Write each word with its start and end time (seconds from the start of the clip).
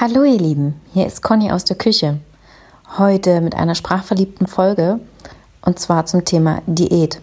Hallo 0.00 0.24
ihr 0.24 0.38
Lieben, 0.38 0.80
hier 0.94 1.06
ist 1.06 1.22
Conny 1.22 1.52
aus 1.52 1.66
der 1.66 1.76
Küche. 1.76 2.20
Heute 2.96 3.42
mit 3.42 3.54
einer 3.54 3.74
sprachverliebten 3.74 4.46
Folge 4.46 4.98
und 5.60 5.78
zwar 5.78 6.06
zum 6.06 6.24
Thema 6.24 6.62
Diät. 6.66 7.20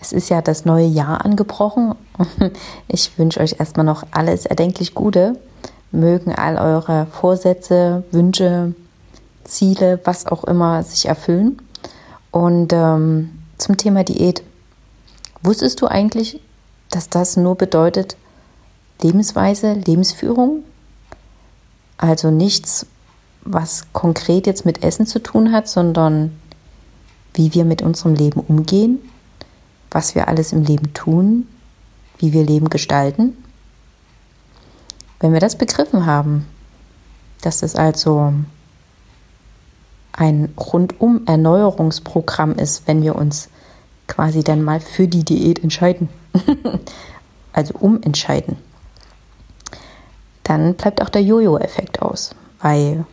Es 0.00 0.12
ist 0.12 0.30
ja 0.30 0.40
das 0.40 0.64
neue 0.64 0.86
Jahr 0.86 1.22
angebrochen. 1.26 1.94
Ich 2.88 3.18
wünsche 3.18 3.40
euch 3.40 3.60
erstmal 3.60 3.84
noch 3.84 4.04
alles 4.10 4.46
erdenklich 4.46 4.94
Gute. 4.94 5.38
Mögen 5.92 6.34
all 6.34 6.56
eure 6.56 7.08
Vorsätze, 7.12 8.04
Wünsche, 8.10 8.74
Ziele, 9.44 10.00
was 10.04 10.24
auch 10.24 10.44
immer 10.44 10.82
sich 10.82 11.04
erfüllen. 11.04 11.60
Und 12.30 12.72
ähm, 12.72 13.32
zum 13.58 13.76
Thema 13.76 14.02
Diät. 14.02 14.42
Wusstest 15.42 15.82
du 15.82 15.88
eigentlich, 15.88 16.40
dass 16.88 17.10
das 17.10 17.36
nur 17.36 17.54
bedeutet 17.54 18.16
Lebensweise, 19.02 19.74
Lebensführung? 19.74 20.64
Also 21.98 22.30
nichts, 22.30 22.86
was 23.42 23.86
konkret 23.92 24.46
jetzt 24.46 24.66
mit 24.66 24.82
Essen 24.82 25.06
zu 25.06 25.22
tun 25.22 25.52
hat, 25.52 25.68
sondern 25.68 26.38
wie 27.34 27.54
wir 27.54 27.64
mit 27.64 27.82
unserem 27.82 28.14
Leben 28.14 28.40
umgehen, 28.40 28.98
was 29.90 30.14
wir 30.14 30.28
alles 30.28 30.52
im 30.52 30.62
Leben 30.62 30.92
tun, 30.94 31.46
wie 32.18 32.32
wir 32.32 32.44
Leben 32.44 32.70
gestalten. 32.70 33.36
Wenn 35.20 35.32
wir 35.32 35.40
das 35.40 35.56
begriffen 35.56 36.06
haben, 36.06 36.46
dass 37.42 37.60
das 37.60 37.76
also 37.76 38.32
ein 40.12 40.52
rundum 40.58 41.22
Erneuerungsprogramm 41.26 42.54
ist, 42.54 42.86
wenn 42.86 43.02
wir 43.02 43.16
uns 43.16 43.48
quasi 44.08 44.42
dann 44.42 44.62
mal 44.62 44.80
für 44.80 45.08
die 45.08 45.24
Diät 45.24 45.62
entscheiden, 45.62 46.08
also 47.52 47.74
umentscheiden, 47.74 48.56
dann 50.46 50.74
bleibt 50.74 51.02
auch 51.02 51.08
der 51.08 51.22
Jojo-Effekt 51.22 52.00
aus, 52.00 52.30
weil 52.60 53.04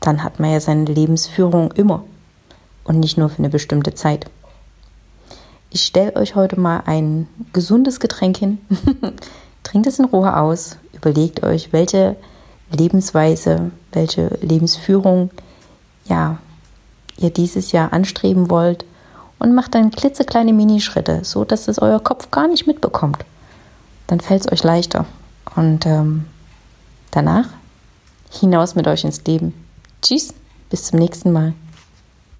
dann 0.00 0.22
hat 0.22 0.38
man 0.38 0.52
ja 0.52 0.60
seine 0.60 0.84
Lebensführung 0.84 1.72
immer 1.72 2.04
und 2.84 3.00
nicht 3.00 3.16
nur 3.16 3.30
für 3.30 3.38
eine 3.38 3.48
bestimmte 3.48 3.94
Zeit. 3.94 4.26
Ich 5.70 5.84
stelle 5.84 6.14
euch 6.16 6.34
heute 6.34 6.60
mal 6.60 6.82
ein 6.84 7.26
gesundes 7.54 8.00
Getränk 8.00 8.36
hin. 8.36 8.58
Trinkt 9.62 9.86
es 9.86 9.98
in 9.98 10.04
Ruhe 10.04 10.36
aus. 10.36 10.76
Überlegt 10.92 11.42
euch, 11.42 11.72
welche 11.72 12.16
Lebensweise, 12.70 13.70
welche 13.92 14.28
Lebensführung 14.42 15.30
ja, 16.04 16.36
ihr 17.16 17.30
dieses 17.30 17.72
Jahr 17.72 17.94
anstreben 17.94 18.50
wollt 18.50 18.84
und 19.38 19.54
macht 19.54 19.74
dann 19.74 19.90
klitzekleine 19.90 20.52
Minischritte, 20.52 21.24
so 21.24 21.44
dass 21.46 21.66
es 21.66 21.80
euer 21.80 22.00
Kopf 22.00 22.30
gar 22.30 22.46
nicht 22.46 22.66
mitbekommt. 22.66 23.24
Dann 24.06 24.20
fällt 24.20 24.42
es 24.42 24.52
euch 24.52 24.62
leichter. 24.62 25.06
Und 25.58 25.86
ähm, 25.86 26.26
danach 27.10 27.48
hinaus 28.30 28.76
mit 28.76 28.86
euch 28.86 29.02
ins 29.02 29.24
Leben. 29.24 29.52
Tschüss, 30.00 30.32
bis 30.70 30.84
zum 30.84 31.00
nächsten 31.00 31.32
Mal. 31.32 31.52